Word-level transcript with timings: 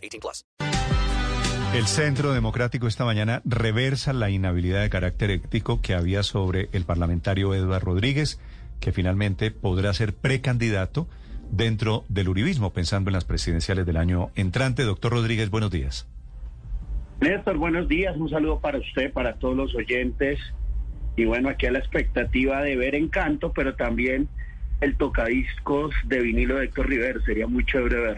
18 0.00 0.20
plus. 0.20 0.44
El 1.72 1.86
Centro 1.86 2.32
Democrático 2.32 2.88
esta 2.88 3.04
mañana 3.04 3.42
reversa 3.44 4.12
la 4.12 4.28
inhabilidad 4.28 4.82
de 4.82 4.90
carácter 4.90 5.30
ético 5.30 5.80
que 5.80 5.94
había 5.94 6.24
sobre 6.24 6.68
el 6.72 6.84
parlamentario 6.84 7.54
Eduardo 7.54 7.92
Rodríguez, 7.92 8.40
que 8.80 8.90
finalmente 8.90 9.52
podrá 9.52 9.94
ser 9.94 10.12
precandidato 10.12 11.06
dentro 11.52 12.04
del 12.08 12.28
uribismo, 12.28 12.72
pensando 12.72 13.10
en 13.10 13.14
las 13.14 13.24
presidenciales 13.24 13.86
del 13.86 13.98
año 13.98 14.30
entrante. 14.34 14.82
Doctor 14.82 15.12
Rodríguez, 15.12 15.50
buenos 15.50 15.70
días. 15.70 16.08
Néstor, 17.20 17.58
buenos 17.58 17.86
días. 17.86 18.16
Un 18.16 18.30
saludo 18.30 18.60
para 18.60 18.78
usted, 18.78 19.12
para 19.12 19.34
todos 19.34 19.56
los 19.56 19.74
oyentes. 19.74 20.40
Y 21.16 21.24
bueno, 21.26 21.50
aquí 21.50 21.66
a 21.66 21.72
la 21.72 21.78
expectativa 21.78 22.62
de 22.62 22.76
ver 22.76 22.94
Encanto, 22.94 23.52
pero 23.52 23.76
también 23.76 24.28
el 24.80 24.96
tocadiscos 24.96 25.94
de 26.06 26.20
vinilo 26.20 26.56
de 26.56 26.64
Héctor 26.64 26.88
Rivera. 26.88 27.20
Sería 27.24 27.46
muy 27.46 27.64
chévere 27.64 28.00
ver. 28.00 28.16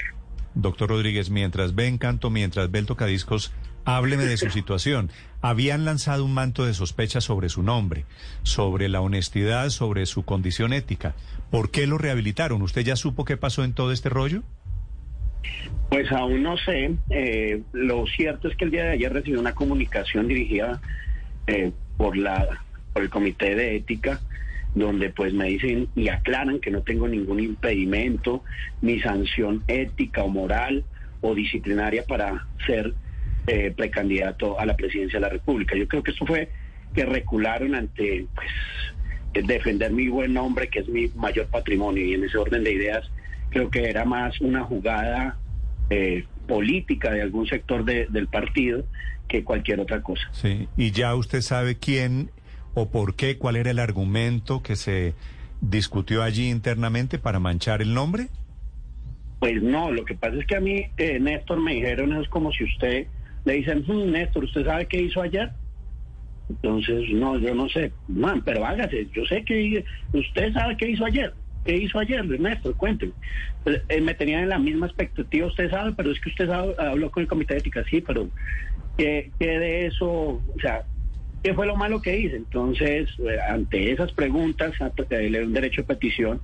Doctor 0.55 0.91
Rodríguez, 0.91 1.31
mientras 1.31 1.75
ve 1.75 1.87
Encanto, 1.87 2.31
mientras 2.31 2.71
ve 2.71 2.81
el 2.81 2.87
tocadiscos, 2.87 3.53
hábleme 3.85 4.25
de 4.25 4.37
su 4.37 4.51
situación. 4.51 5.11
Habían 5.41 5.85
lanzado 5.85 6.25
un 6.25 6.35
manto 6.35 6.65
de 6.65 6.75
sospecha 6.75 7.21
sobre 7.21 7.49
su 7.49 7.63
nombre, 7.63 8.05
sobre 8.43 8.89
la 8.89 9.01
honestidad, 9.01 9.71
sobre 9.71 10.07
su 10.07 10.25
condición 10.25 10.73
ética. 10.73 11.15
¿Por 11.51 11.71
qué 11.71 11.87
lo 11.87 11.99
rehabilitaron? 11.99 12.63
¿Usted 12.63 12.83
ya 12.83 12.97
supo 12.97 13.25
qué 13.25 13.37
pasó 13.37 13.65
en 13.65 13.73
todo 13.73 13.93
este 13.93 14.09
rollo? 14.09 14.43
Pues 15.89 16.11
aún 16.13 16.43
no 16.43 16.57
sé. 16.57 16.95
Eh, 17.11 17.63
lo 17.73 18.07
cierto 18.07 18.49
es 18.49 18.57
que 18.57 18.65
el 18.65 18.71
día 18.71 18.85
de 18.85 18.93
ayer 18.93 19.13
recibí 19.13 19.37
una 19.37 19.55
comunicación 19.55 20.29
dirigida 20.29 20.81
eh, 21.47 21.73
por 21.97 22.17
la 22.17 22.47
por 22.93 23.03
el 23.03 23.11
comité 23.11 23.55
de 23.55 23.77
ética 23.77 24.21
donde 24.75 25.11
pues 25.11 25.35
me 25.35 25.47
dicen 25.47 25.89
y 25.95 26.09
aclaran 26.09 26.59
que 26.61 26.71
no 26.71 26.83
tengo 26.83 27.07
ningún 27.07 27.41
impedimento 27.41 28.43
ni 28.81 29.01
sanción 29.01 29.63
ética 29.69 30.23
o 30.23 30.29
moral 30.29 30.85
o 31.21 31.35
disciplinaria 31.35 32.05
para 32.05 32.47
ser 32.67 32.95
eh, 33.47 33.73
precandidato 33.77 34.59
a 34.59 34.67
la 34.67 34.77
presidencia 34.77 35.19
de 35.19 35.27
la 35.27 35.29
República. 35.29 35.77
Yo 35.77 35.87
creo 35.89 36.03
que 36.03 36.13
eso 36.13 36.25
fue 36.27 36.49
que 36.95 37.05
recularon 37.05 37.75
ante 37.75 38.27
pues 38.35 39.47
defender 39.47 39.93
mi 39.93 40.09
buen 40.09 40.35
nombre, 40.35 40.69
que 40.69 40.81
es 40.81 40.89
mi 40.89 41.09
mayor 41.17 41.47
patrimonio, 41.47 42.05
y 42.05 42.15
en 42.15 42.25
ese 42.25 42.37
orden 42.37 42.65
de 42.65 42.73
ideas 42.73 43.11
creo 43.51 43.71
que 43.71 43.89
era 43.89 44.05
más 44.05 44.41
una 44.41 44.63
jugada 44.65 45.39
eh, 45.91 46.25
política 46.47 47.11
de 47.11 47.23
algún 47.23 47.47
sector 47.47 47.85
de, 47.85 48.07
del 48.11 48.27
partido 48.27 48.85
que 49.29 49.45
cualquier 49.45 49.81
otra 49.81 50.03
cosa. 50.03 50.23
Sí, 50.33 50.69
y 50.77 50.91
ya 50.91 51.15
usted 51.15 51.41
sabe 51.41 51.77
quién 51.77 52.31
o 52.75 52.91
por 52.91 53.15
qué, 53.15 53.39
cuál 53.39 53.57
era 53.57 53.71
el 53.71 53.79
argumento 53.79 54.63
que 54.63 54.77
se 54.77 55.15
discutió 55.61 56.23
allí 56.23 56.51
internamente 56.51 57.19
para 57.19 57.39
manchar 57.39 57.83
el 57.83 57.95
nombre. 57.95 58.29
Pues 59.39 59.63
no, 59.63 59.91
lo 59.91 60.05
que 60.05 60.15
pasa 60.15 60.37
es 60.37 60.47
que 60.47 60.57
a 60.57 60.61
mí, 60.61 60.87
eh, 60.97 61.19
Néstor, 61.19 61.61
me 61.61 61.75
dijeron, 61.75 62.13
es 62.21 62.29
como 62.29 62.53
si 62.53 62.65
usted 62.65 63.07
le 63.45 63.55
dicen, 63.55 63.85
"Hmm, 63.87 64.11
Néstor, 64.13 64.45
¿usted 64.45 64.65
sabe 64.65 64.87
qué 64.87 65.03
hizo 65.03 65.21
ayer? 65.21 65.51
Entonces, 66.49 67.11
no, 67.11 67.39
yo 67.39 67.55
no 67.55 67.69
sé, 67.69 67.93
man, 68.09 68.43
pero 68.45 68.65
hágase, 68.65 69.09
yo 69.15 69.25
sé 69.25 69.45
que 69.45 69.85
usted 70.13 70.53
sabe 70.53 70.77
qué 70.77 70.91
hizo 70.91 71.05
ayer. 71.05 71.35
¿Qué 71.65 71.77
hizo 71.77 71.99
ayer, 71.99 72.25
Néstor? 72.41 72.77
Cuénteme. 72.77 73.13
Pues, 73.63 73.83
eh, 73.89 74.01
me 74.01 74.15
tenían 74.15 74.43
en 74.43 74.49
la 74.49 74.59
misma 74.59 74.87
expectativa, 74.87 75.47
usted 75.47 75.71
sabe, 75.71 75.93
pero 75.97 76.11
es 76.11 76.21
que 76.21 76.31
usted 76.31 76.49
sabe, 76.49 76.75
habló 76.79 77.11
con 77.11 77.23
el 77.23 77.29
comité 77.29 77.55
de 77.55 77.61
ética, 77.61 77.85
sí, 77.89 78.01
pero 78.01 78.29
¿qué, 78.99 79.31
qué 79.39 79.59
de 79.59 79.87
eso? 79.87 80.09
O 80.09 80.61
sea, 80.61 80.85
¿qué 81.43 81.55
fue 81.55 81.67
lo 81.67 81.77
malo 81.77 82.01
que 82.01 82.19
hice? 82.19 82.37
Entonces, 82.37 83.09
eh, 83.19 83.39
ante 83.49 83.91
esas 83.93 84.13
preguntas, 84.13 84.73
le 85.11 85.31
doy 85.31 85.39
un 85.47 85.53
derecho 85.53 85.83
de 85.83 85.89
petición, 85.89 86.41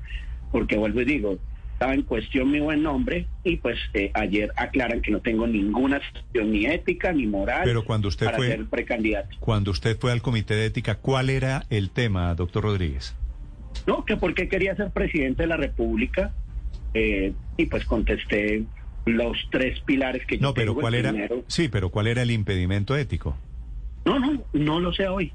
porque 0.51 0.77
vuelvo 0.77 1.01
y 1.03 1.05
digo, 1.05 1.39
estaba 1.73 1.95
en 1.95 2.03
cuestión 2.03 2.51
mi 2.51 2.59
buen 2.61 2.83
nombre 2.83 3.27
y 3.45 3.57
pues 3.57 3.79
eh, 3.95 4.11
ayer 4.15 4.53
aclaran 4.57 5.01
que 5.01 5.13
no 5.13 5.21
tengo 5.21 5.47
ninguna 5.47 6.01
sanción 6.13 6.51
ni 6.53 6.67
ética 6.67 7.13
ni 7.13 7.27
moral 7.27 7.63
Pero 7.65 7.85
cuando 7.85 8.09
usted 8.09 8.27
para 8.27 8.37
fue- 8.39 8.49
ser 8.49 8.65
precandidato. 8.67 9.37
Cuando 9.39 9.71
usted 9.71 9.97
fue 9.99 10.11
al 10.11 10.21
comité 10.21 10.55
de 10.55 10.67
ética, 10.67 10.97
¿cuál 10.97 11.31
era 11.31 11.65
el 11.71 11.91
tema, 11.91 12.35
doctor 12.35 12.65
Rodríguez? 12.65 13.15
No, 13.87 14.05
que 14.05 14.17
por 14.17 14.35
qué 14.35 14.49
quería 14.49 14.75
ser 14.75 14.91
presidente 14.91 15.45
de 15.45 15.47
la 15.47 15.57
República 15.57 16.33
eh, 16.95 17.33
y 17.57 17.67
pues 17.67 17.85
contesté 17.85 18.65
los 19.07 19.37
tres 19.51 19.79
pilares 19.81 20.27
que 20.27 20.37
yo 20.39 20.43
No, 20.49 20.55
pero 20.55 20.73
tengo. 20.73 20.81
¿cuál 20.81 20.95
era? 20.97 21.11
primero- 21.11 21.45
Sí, 21.47 21.69
pero 21.69 21.91
¿cuál 21.91 22.09
era 22.09 22.23
el 22.23 22.31
impedimento 22.33 22.97
ético? 22.97 23.37
No, 24.09 24.19
no, 24.19 24.43
no 24.55 24.81
lo 24.81 24.93
sé 24.93 25.07
hoy. 25.07 25.33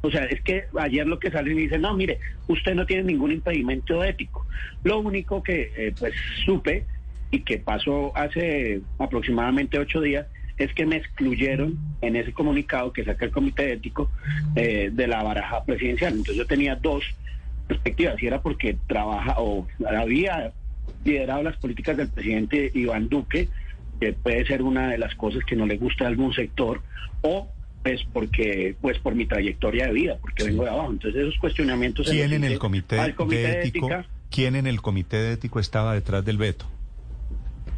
O 0.00 0.10
sea, 0.10 0.24
es 0.24 0.40
que 0.40 0.64
ayer 0.78 1.06
lo 1.06 1.18
que 1.18 1.30
salen 1.30 1.58
y 1.58 1.62
dicen, 1.62 1.82
no, 1.82 1.94
mire, 1.94 2.18
usted 2.48 2.74
no 2.74 2.86
tiene 2.86 3.04
ningún 3.04 3.32
impedimento 3.32 4.02
ético. 4.02 4.46
Lo 4.82 4.98
único 4.98 5.42
que 5.42 5.72
eh, 5.76 5.94
pues 5.98 6.14
supe 6.44 6.86
y 7.30 7.40
que 7.40 7.58
pasó 7.58 8.16
hace 8.16 8.80
aproximadamente 8.98 9.78
ocho 9.78 10.00
días 10.00 10.26
es 10.56 10.72
que 10.72 10.86
me 10.86 10.96
excluyeron 10.96 11.78
en 12.00 12.16
ese 12.16 12.32
comunicado 12.32 12.92
que 12.92 13.04
saca 13.04 13.26
el 13.26 13.30
comité 13.30 13.72
ético 13.72 14.10
eh, 14.56 14.90
de 14.92 15.06
la 15.06 15.22
baraja 15.22 15.64
presidencial. 15.64 16.12
Entonces 16.12 16.36
yo 16.36 16.46
tenía 16.46 16.76
dos 16.76 17.04
perspectivas, 17.66 18.22
y 18.22 18.26
era 18.26 18.40
porque 18.40 18.76
trabaja 18.86 19.34
o 19.38 19.66
había 19.86 20.52
liderado 21.04 21.42
las 21.42 21.56
políticas 21.56 21.96
del 21.96 22.08
presidente 22.08 22.70
Iván 22.74 23.08
Duque, 23.08 23.48
que 24.00 24.12
puede 24.12 24.46
ser 24.46 24.62
una 24.62 24.90
de 24.90 24.98
las 24.98 25.14
cosas 25.14 25.42
que 25.44 25.56
no 25.56 25.66
le 25.66 25.76
gusta 25.76 26.04
a 26.04 26.08
algún 26.08 26.32
sector, 26.32 26.82
o 27.22 27.48
pues 27.84 28.02
porque 28.14 28.74
pues 28.80 28.98
por 28.98 29.14
mi 29.14 29.26
trayectoria 29.26 29.86
de 29.88 29.92
vida, 29.92 30.16
porque 30.18 30.44
vengo 30.44 30.64
de 30.64 30.70
abajo. 30.70 30.90
Entonces 30.90 31.20
esos 31.20 31.38
cuestionamientos 31.38 32.08
¿Quién 32.08 32.32
en 32.32 32.42
el 32.42 32.58
comité, 32.58 32.96
de 32.96 33.02
de 33.02 33.60
ético? 33.60 33.86
ética. 33.86 34.06
¿Quién 34.30 34.56
en 34.56 34.66
el 34.66 34.80
comité 34.80 35.18
de 35.18 35.32
ético 35.34 35.60
estaba 35.60 35.92
detrás 35.92 36.24
del 36.24 36.38
veto? 36.38 36.64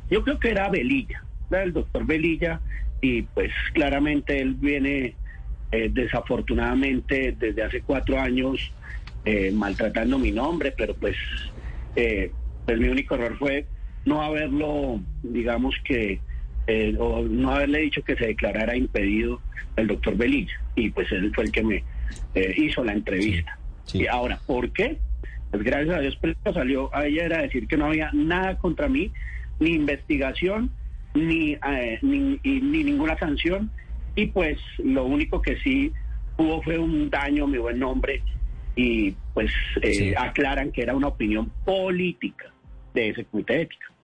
Yo 0.08 0.22
creo 0.22 0.38
que 0.38 0.50
era 0.50 0.70
Velilla, 0.70 1.24
era 1.50 1.64
el 1.64 1.72
doctor 1.72 2.06
Velilla, 2.06 2.60
y 3.00 3.22
pues 3.22 3.52
claramente 3.74 4.40
él 4.40 4.54
viene 4.54 5.16
eh, 5.72 5.90
desafortunadamente 5.92 7.34
desde 7.36 7.64
hace 7.64 7.82
cuatro 7.82 8.20
años 8.20 8.72
eh, 9.24 9.50
maltratando 9.52 10.20
mi 10.20 10.30
nombre, 10.30 10.72
pero 10.76 10.94
pues, 10.94 11.16
eh, 11.96 12.30
pues 12.64 12.78
mi 12.78 12.86
único 12.86 13.16
error 13.16 13.36
fue 13.38 13.66
no 14.04 14.22
haberlo, 14.22 15.00
digamos 15.24 15.74
que, 15.84 16.20
eh, 16.66 16.94
o 16.98 17.22
no 17.22 17.50
haberle 17.52 17.80
dicho 17.80 18.02
que 18.02 18.16
se 18.16 18.26
declarara 18.26 18.76
impedido 18.76 19.40
el 19.76 19.86
doctor 19.88 20.16
Velilla, 20.16 20.54
y 20.74 20.90
pues 20.90 21.10
él 21.12 21.32
fue 21.34 21.44
el 21.44 21.52
que 21.52 21.62
me 21.62 21.84
eh, 22.34 22.54
hizo 22.56 22.82
la 22.84 22.92
entrevista. 22.92 23.58
Sí, 23.84 23.98
sí. 23.98 24.04
Y 24.04 24.06
ahora, 24.06 24.38
¿por 24.46 24.70
qué? 24.70 24.98
Pues 25.50 25.62
gracias 25.62 25.96
a 25.96 26.00
Dios 26.00 26.16
pues, 26.20 26.36
salió 26.52 26.94
ayer 26.94 27.32
a 27.34 27.42
decir 27.42 27.66
que 27.68 27.76
no 27.76 27.86
había 27.86 28.10
nada 28.12 28.56
contra 28.58 28.88
mí, 28.88 29.12
ni 29.60 29.70
investigación, 29.70 30.70
ni, 31.14 31.52
eh, 31.52 31.98
ni, 32.02 32.38
y- 32.42 32.60
ni 32.60 32.84
ninguna 32.84 33.16
sanción. 33.18 33.70
Y 34.14 34.26
pues 34.26 34.58
lo 34.78 35.04
único 35.04 35.40
que 35.42 35.56
sí 35.58 35.92
hubo 36.38 36.62
fue 36.62 36.78
un 36.78 37.08
daño 37.10 37.44
a 37.44 37.46
mi 37.48 37.58
buen 37.58 37.78
nombre 37.78 38.22
y 38.74 39.14
pues 39.34 39.50
eh, 39.82 39.92
Sí. 39.94 40.14
aclaran 40.16 40.72
que 40.72 40.82
era 40.82 40.94
una 40.96 41.08
opinión 41.08 41.50
política 41.64 42.46
de 42.94 43.10
ese 43.10 43.24
comité 43.24 43.54
de 43.54 43.62
ética. 43.62 43.86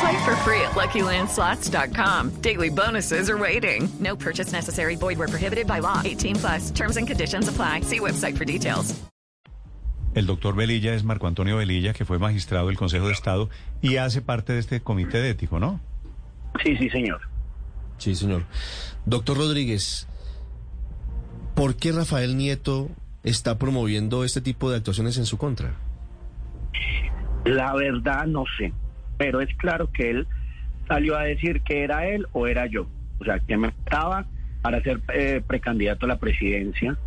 Play 0.00 0.24
for 0.24 0.36
free 0.36 0.60
at 0.62 0.72
LuckyLandSlots.com. 0.72 2.30
Daily 2.40 2.70
bonuses 2.70 3.28
are 3.28 3.38
waiting. 3.38 3.88
No 4.00 4.16
purchase 4.16 4.52
necessary. 4.52 4.96
Void 4.96 5.18
where 5.18 5.28
prohibited 5.28 5.66
by 5.66 5.80
law. 5.80 6.00
18 6.04 6.36
plus. 6.36 6.70
Terms 6.70 6.96
and 6.96 7.06
conditions 7.06 7.48
apply. 7.48 7.80
See 7.82 8.00
website 8.00 8.36
for 8.38 8.44
details. 8.44 9.02
El 10.14 10.26
doctor 10.26 10.54
Velilla 10.54 10.92
es 10.92 11.04
Marco 11.04 11.26
Antonio 11.26 11.56
Velilla, 11.56 11.94
que 11.94 12.04
fue 12.04 12.18
magistrado 12.18 12.66
del 12.66 12.76
Consejo 12.76 13.06
de 13.06 13.14
Estado 13.14 13.48
y 13.80 13.96
hace 13.96 14.20
parte 14.20 14.52
de 14.52 14.58
este 14.58 14.82
comité 14.82 15.22
de 15.22 15.30
ético, 15.30 15.58
¿no? 15.58 15.80
Sí, 16.62 16.76
sí, 16.76 16.90
señor. 16.90 17.20
Sí, 17.96 18.14
señor. 18.14 18.44
Doctor 19.06 19.38
Rodríguez, 19.38 20.06
¿por 21.54 21.76
qué 21.76 21.92
Rafael 21.92 22.36
Nieto 22.36 22.90
está 23.22 23.58
promoviendo 23.58 24.24
este 24.24 24.42
tipo 24.42 24.70
de 24.70 24.76
actuaciones 24.76 25.16
en 25.16 25.24
su 25.24 25.38
contra? 25.38 25.76
La 27.44 27.74
verdad 27.74 28.26
no 28.26 28.44
sé, 28.58 28.72
pero 29.22 29.40
es 29.40 29.54
claro 29.54 29.88
que 29.92 30.10
él 30.10 30.26
salió 30.88 31.16
a 31.16 31.22
decir 31.22 31.62
que 31.62 31.84
era 31.84 32.08
él 32.08 32.26
o 32.32 32.48
era 32.48 32.66
yo. 32.66 32.88
O 33.20 33.24
sea, 33.24 33.38
que 33.38 33.56
me 33.56 33.68
estaba 33.68 34.26
para 34.62 34.82
ser 34.82 35.00
eh, 35.14 35.40
precandidato 35.46 36.06
a 36.06 36.08
la 36.08 36.18
presidencia. 36.18 36.98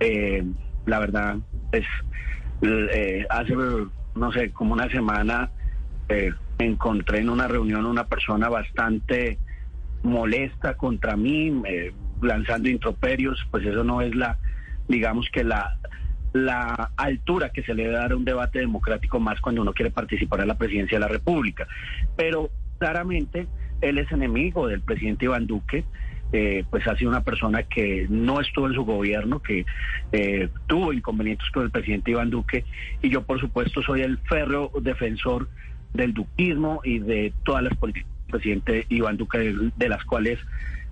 Eh, 0.00 0.42
la 0.86 0.98
verdad, 0.98 1.36
es 1.72 1.84
eh, 2.62 3.26
hace, 3.28 3.54
no 4.14 4.32
sé, 4.32 4.50
como 4.52 4.72
una 4.72 4.88
semana 4.88 5.50
eh, 6.08 6.32
encontré 6.58 7.18
en 7.18 7.28
una 7.28 7.48
reunión 7.48 7.84
una 7.84 8.06
persona 8.06 8.48
bastante 8.48 9.36
molesta 10.02 10.78
contra 10.78 11.16
mí, 11.16 11.52
lanzando 12.22 12.70
introperios, 12.70 13.46
pues 13.50 13.66
eso 13.66 13.84
no 13.84 14.00
es 14.00 14.14
la, 14.14 14.38
digamos 14.88 15.28
que 15.30 15.44
la, 15.44 15.76
la 16.32 16.90
altura 16.96 17.50
que 17.50 17.62
se 17.62 17.74
le 17.74 17.84
debe 17.84 17.96
dar 17.96 18.12
a 18.12 18.16
un 18.16 18.24
debate 18.24 18.60
democrático 18.60 19.20
más 19.20 19.40
cuando 19.40 19.62
uno 19.62 19.72
quiere 19.72 19.90
participar 19.90 20.40
en 20.40 20.48
la 20.48 20.56
presidencia 20.56 20.96
de 20.96 21.00
la 21.00 21.08
República. 21.08 21.66
Pero 22.16 22.50
claramente 22.78 23.46
él 23.80 23.98
es 23.98 24.10
enemigo 24.12 24.68
del 24.68 24.80
presidente 24.80 25.26
Iván 25.26 25.46
Duque. 25.46 25.84
Eh, 26.34 26.64
pues 26.70 26.86
ha 26.86 26.96
sido 26.96 27.10
una 27.10 27.22
persona 27.22 27.64
que 27.64 28.06
no 28.08 28.40
estuvo 28.40 28.66
en 28.66 28.72
su 28.72 28.86
gobierno, 28.86 29.42
que 29.42 29.66
eh, 30.12 30.48
tuvo 30.66 30.94
inconvenientes 30.94 31.46
con 31.50 31.64
el 31.64 31.70
presidente 31.70 32.10
Iván 32.10 32.30
Duque, 32.30 32.64
y 33.02 33.10
yo 33.10 33.22
por 33.24 33.38
supuesto 33.38 33.82
soy 33.82 34.00
el 34.00 34.16
férreo 34.16 34.72
defensor 34.80 35.50
del 35.92 36.14
duquismo 36.14 36.80
y 36.84 37.00
de 37.00 37.34
todas 37.44 37.62
las 37.62 37.76
políticas 37.76 38.08
del 38.08 38.30
presidente 38.30 38.86
Iván 38.88 39.18
Duque, 39.18 39.38
de, 39.40 39.72
de 39.76 39.88
las 39.90 40.02
cuales 40.04 40.38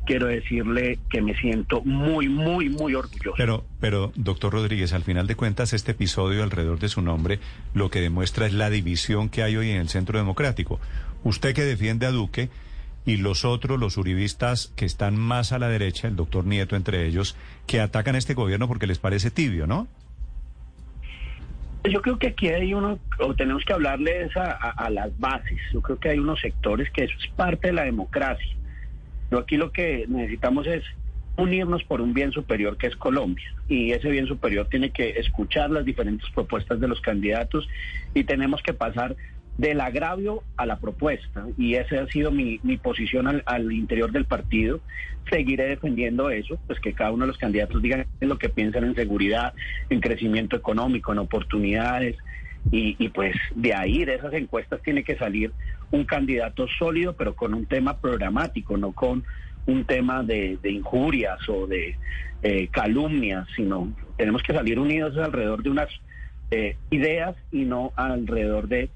quiero 0.07 0.27
decirle 0.27 0.99
que 1.09 1.23
me 1.23 1.35
siento 1.37 1.83
muy, 1.83 2.29
muy, 2.29 2.69
muy 2.69 2.95
orgulloso. 2.95 3.35
Pero, 3.37 3.65
pero, 3.81 4.13
doctor 4.17 4.53
Rodríguez, 4.53 4.93
al 4.93 5.05
final 5.05 5.27
de 5.27 5.35
cuentas, 5.35 5.73
este 5.73 5.93
episodio 5.93 6.43
alrededor 6.43 6.79
de 6.79 6.89
su 6.89 7.03
nombre 7.03 7.39
lo 7.75 7.91
que 7.91 8.01
demuestra 8.01 8.47
es 8.47 8.53
la 8.53 8.71
división 8.71 9.29
que 9.29 9.43
hay 9.43 9.57
hoy 9.57 9.71
en 9.71 9.77
el 9.81 9.89
Centro 9.89 10.19
Democrático. 10.19 10.81
Usted 11.23 11.55
que 11.55 11.63
defiende 11.63 12.07
a 12.07 12.11
Duque 12.11 12.49
y 13.07 13.17
los 13.17 13.45
otros, 13.45 13.79
los 13.79 13.97
uribistas 13.97 14.73
que 14.77 14.85
están 14.85 15.17
más 15.17 15.53
a 15.53 15.59
la 15.59 15.69
derecha, 15.69 16.09
el 16.09 16.17
doctor 16.17 16.45
Nieto 16.45 16.77
entre 16.77 17.07
ellos, 17.07 17.37
que 17.67 17.81
atacan 17.81 18.15
a 18.15 18.19
este 18.19 18.35
gobierno 18.35 18.69
porque 18.69 18.87
les 18.87 18.99
parece 18.99 19.31
tibio, 19.31 19.67
¿no? 19.67 19.89
Yo 21.91 22.03
creo 22.03 22.19
que 22.19 22.29
aquí 22.29 22.49
hay 22.49 22.75
uno, 22.75 22.99
o 23.19 23.35
tenemos 23.35 23.65
que 23.65 23.73
hablarles 23.73 24.37
a, 24.37 24.53
a, 24.53 24.71
a 24.71 24.91
las 24.91 25.19
bases. 25.19 25.59
Yo 25.73 25.81
creo 25.81 25.99
que 25.99 26.11
hay 26.11 26.19
unos 26.19 26.39
sectores 26.41 26.91
que 26.91 27.05
eso 27.05 27.15
es 27.19 27.31
parte 27.33 27.69
de 27.69 27.73
la 27.73 27.85
democracia. 27.85 28.55
Yo 29.31 29.39
aquí 29.39 29.57
lo 29.57 29.73
que 29.73 30.07
necesitamos 30.09 30.67
es 30.67 30.83
unirnos 31.37 31.85
por 31.85 32.01
un 32.01 32.13
bien 32.13 32.33
superior 32.33 32.77
que 32.77 32.87
es 32.87 32.97
Colombia. 32.97 33.55
Y 33.69 33.93
ese 33.93 34.11
bien 34.11 34.27
superior 34.27 34.69
tiene 34.69 34.91
que 34.91 35.11
escuchar 35.11 35.71
las 35.71 35.85
diferentes 35.85 36.29
propuestas 36.31 36.81
de 36.81 36.89
los 36.89 37.01
candidatos 37.01 37.69
y 38.15 38.25
tenemos 38.25 38.63
que 38.63 38.75
pasar 38.75 39.17
del 39.59 39.81
agravio 39.81 40.43
a 40.57 40.67
la 40.67 40.79
propuesta. 40.79 41.47
Y 41.59 41.75
esa 41.75 42.03
ha 42.03 42.07
sido 42.07 42.31
mi, 42.31 42.61
mi 42.63 42.77
posición 42.77 43.27
al, 43.27 43.43
al, 43.47 43.73
interior 43.73 44.11
del 44.11 44.25
partido. 44.25 44.81
Seguiré 45.29 45.69
defendiendo 45.69 46.31
eso, 46.31 46.59
pues 46.67 46.81
que 46.81 46.93
cada 46.93 47.13
uno 47.13 47.25
de 47.25 47.29
los 47.29 47.39
candidatos 47.39 47.83
digan 47.83 48.07
lo 48.21 48.39
que 48.39 48.49
piensan 48.49 48.85
en 48.85 48.95
seguridad, 48.95 49.53
en 49.91 50.01
crecimiento 50.01 50.57
económico, 50.57 51.13
en 51.13 51.19
oportunidades. 51.19 52.17
Y, 52.71 52.97
y 52.99 53.09
pues 53.09 53.35
de 53.55 53.75
ahí, 53.75 54.05
de 54.05 54.15
esas 54.15 54.33
encuestas, 54.35 54.81
tiene 54.83 55.03
que 55.03 55.17
salir 55.17 55.53
un 55.91 56.05
candidato 56.05 56.67
sólido, 56.79 57.15
pero 57.15 57.35
con 57.35 57.55
un 57.55 57.67
tema 57.67 57.99
programático, 57.99 58.77
no 58.77 58.93
con 58.93 59.25
un 59.67 59.85
tema 59.85 60.23
de, 60.23 60.59
de 60.63 60.71
injurias 60.71 61.39
o 61.49 61.67
de 61.67 61.97
eh, 62.43 62.69
calumnias, 62.69 63.47
sino 63.57 63.93
tenemos 64.17 64.43
que 64.43 64.53
salir 64.53 64.79
unidos 64.79 65.17
alrededor 65.19 65.63
de 65.63 65.71
unas 65.71 65.89
eh, 66.51 66.77
ideas 66.91 67.37
y 67.53 67.65
no 67.65 67.93
alrededor 67.97 68.69
de 68.69 68.91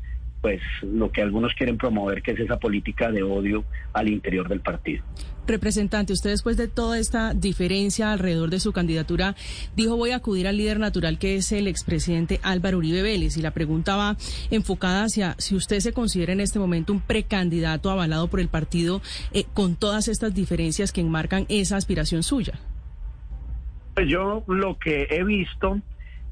pues 0.44 0.60
lo 0.82 1.10
que 1.10 1.22
algunos 1.22 1.54
quieren 1.54 1.78
promover, 1.78 2.20
que 2.20 2.32
es 2.32 2.40
esa 2.40 2.58
política 2.58 3.10
de 3.10 3.22
odio 3.22 3.64
al 3.94 4.10
interior 4.10 4.46
del 4.46 4.60
partido. 4.60 5.02
Representante, 5.46 6.12
usted 6.12 6.28
después 6.28 6.58
de 6.58 6.68
toda 6.68 6.98
esta 6.98 7.32
diferencia 7.32 8.12
alrededor 8.12 8.50
de 8.50 8.60
su 8.60 8.70
candidatura, 8.74 9.36
dijo 9.74 9.96
voy 9.96 10.10
a 10.10 10.16
acudir 10.16 10.46
al 10.46 10.58
líder 10.58 10.78
natural 10.78 11.18
que 11.18 11.36
es 11.36 11.50
el 11.52 11.66
expresidente 11.66 12.40
Álvaro 12.42 12.76
Uribe 12.76 13.00
Vélez. 13.00 13.38
Y 13.38 13.40
la 13.40 13.52
pregunta 13.52 13.96
va 13.96 14.18
enfocada 14.50 15.04
hacia 15.04 15.34
si 15.38 15.54
usted 15.54 15.80
se 15.80 15.94
considera 15.94 16.34
en 16.34 16.40
este 16.40 16.58
momento 16.58 16.92
un 16.92 17.00
precandidato 17.00 17.90
avalado 17.90 18.28
por 18.28 18.38
el 18.38 18.48
partido 18.48 19.00
eh, 19.32 19.44
con 19.54 19.76
todas 19.76 20.08
estas 20.08 20.34
diferencias 20.34 20.92
que 20.92 21.00
enmarcan 21.00 21.46
esa 21.48 21.78
aspiración 21.78 22.22
suya. 22.22 22.60
Pues 23.94 24.10
yo 24.10 24.44
lo 24.46 24.76
que 24.78 25.06
he 25.08 25.24
visto 25.24 25.80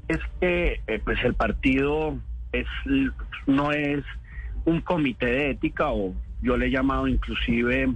es 0.07 0.19
que 0.39 0.81
eh, 0.85 1.01
pues 1.03 1.17
el 1.23 1.33
partido 1.33 2.19
es, 2.53 2.67
no 3.47 3.71
es 3.71 4.03
un 4.65 4.79
comité 4.81 5.25
de 5.25 5.49
ética 5.51 5.91
o 5.91 6.13
yo 6.41 6.55
le 6.55 6.67
he 6.67 6.71
llamado 6.71 7.07
inclusive 7.07 7.93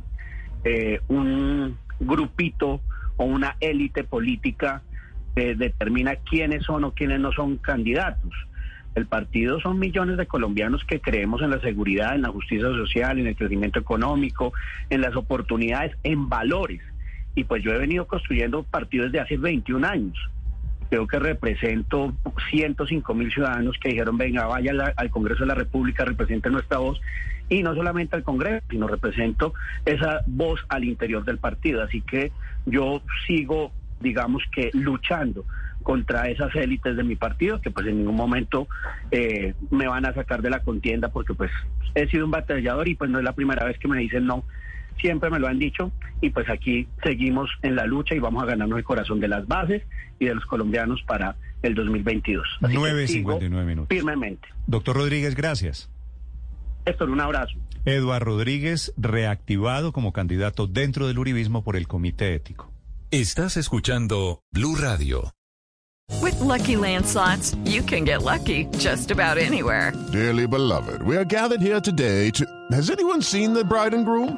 eh, 0.63 0.99
un 1.07 1.77
grupito 1.99 2.81
o 3.15 3.25
una 3.25 3.55
élite 3.59 4.03
política 4.03 4.81
que 5.35 5.55
determina 5.55 6.15
quiénes 6.15 6.63
son 6.63 6.83
o 6.83 6.91
quiénes 6.91 7.19
no 7.19 7.31
son 7.31 7.57
candidatos. 7.57 8.33
El 8.95 9.05
partido 9.05 9.59
son 9.59 9.77
millones 9.77 10.17
de 10.17 10.25
colombianos 10.25 10.83
que 10.83 10.99
creemos 10.99 11.43
en 11.43 11.51
la 11.51 11.61
seguridad, 11.61 12.15
en 12.15 12.23
la 12.23 12.29
justicia 12.29 12.67
social, 12.69 13.19
en 13.19 13.27
el 13.27 13.35
crecimiento 13.35 13.79
económico, 13.79 14.53
en 14.89 15.01
las 15.01 15.15
oportunidades, 15.15 15.95
en 16.03 16.29
valores. 16.29 16.81
Y 17.35 17.43
pues 17.43 17.63
yo 17.63 17.71
he 17.71 17.77
venido 17.77 18.07
construyendo 18.07 18.63
partidos 18.63 19.11
desde 19.11 19.23
hace 19.23 19.37
21 19.37 19.87
años 19.87 20.17
creo 20.89 21.07
que 21.07 21.19
represento 21.19 22.13
105 22.49 23.13
mil 23.13 23.31
ciudadanos 23.31 23.77
que 23.79 23.89
dijeron, 23.89 24.17
venga, 24.17 24.45
vaya 24.45 24.71
al, 24.95 25.09
Congreso 25.09 25.41
de 25.41 25.47
la 25.47 25.55
República, 25.55 26.05
represente 26.05 26.49
nuestra 26.49 26.77
voz, 26.77 26.99
y 27.49 27.63
no 27.63 27.75
solamente 27.75 28.15
al 28.15 28.23
Congreso, 28.23 28.65
sino 28.69 28.87
represento 28.87 29.53
esa 29.85 30.21
voz 30.25 30.59
al 30.69 30.83
interior 30.83 31.23
del 31.23 31.37
partido. 31.37 31.81
Así 31.81 32.01
que 32.01 32.31
yo 32.65 33.01
sigo, 33.25 33.71
digamos 34.01 34.43
que, 34.53 34.69
luchando 34.73 35.45
contra 35.83 36.27
esas 36.29 36.53
élites 36.55 36.97
de 36.97 37.03
mi 37.03 37.15
partido, 37.15 37.61
que 37.61 37.71
pues 37.71 37.87
en 37.87 37.99
ningún 37.99 38.15
momento 38.15 38.67
eh, 39.11 39.53
me 39.71 39.87
van 39.87 40.05
a 40.05 40.13
sacar 40.13 40.41
de 40.41 40.49
la 40.49 40.59
contienda, 40.59 41.09
porque 41.09 41.33
pues 41.33 41.51
he 41.95 42.07
sido 42.07 42.25
un 42.25 42.31
batallador 42.31 42.89
y 42.89 42.95
pues 42.95 43.09
no 43.09 43.19
es 43.19 43.23
la 43.23 43.31
primera 43.31 43.65
vez 43.65 43.77
que 43.79 43.87
me 43.87 43.99
dicen 43.99 44.25
no 44.25 44.43
siempre 44.99 45.29
me 45.29 45.39
lo 45.39 45.47
han 45.47 45.59
dicho 45.59 45.91
y 46.21 46.29
pues 46.29 46.49
aquí 46.49 46.87
seguimos 47.03 47.49
en 47.61 47.75
la 47.75 47.85
lucha 47.85 48.15
y 48.15 48.19
vamos 48.19 48.43
a 48.43 48.45
ganarnos 48.45 48.77
el 48.77 48.83
corazón 48.83 49.19
de 49.19 49.27
las 49.27 49.47
bases 49.47 49.83
y 50.19 50.25
de 50.25 50.35
los 50.35 50.45
colombianos 50.45 51.01
para 51.07 51.35
el 51.61 51.75
2022. 51.75 52.45
9.59 52.61 53.65
minutos. 53.65 53.87
Firmemente. 53.89 54.47
Doctor 54.65 54.95
Rodríguez, 54.95 55.35
gracias. 55.35 55.89
Héctor, 56.85 57.09
un 57.09 57.19
abrazo. 57.19 57.53
Eduardo 57.85 58.25
Rodríguez, 58.25 58.93
reactivado 58.97 59.91
como 59.91 60.11
candidato 60.13 60.67
dentro 60.67 61.07
del 61.07 61.19
Uribismo 61.19 61.63
por 61.63 61.75
el 61.75 61.87
Comité 61.87 62.33
Ético. 62.33 62.71
Estás 63.11 63.55
escuchando 63.57 64.41
Blue 64.51 64.75
Radio. 64.75 65.31
With 66.21 66.39
lucky 66.39 66.75
landslots, 66.75 67.55
you 67.65 67.81
can 67.81 68.05
get 68.05 68.23
lucky 68.23 68.65
just 68.77 69.11
about 69.11 69.37
anywhere. 69.37 69.93
Dearly 70.11 70.47
beloved, 70.47 71.01
we 71.03 71.17
are 71.17 71.25
gathered 71.25 71.61
here 71.61 71.81
today 71.81 72.31
to. 72.31 72.45
Has 72.71 72.89
anyone 72.89 73.21
seen 73.21 73.53
the 73.53 73.63
bride 73.63 73.93
and 73.93 74.05
groom? 74.05 74.37